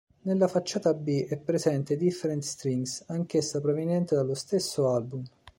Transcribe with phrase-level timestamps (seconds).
[0.23, 5.23] Nella facciata B è presente "Different Strings", anch'essa proveniente dallo stesso album.